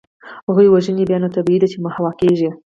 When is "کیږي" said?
2.21-2.49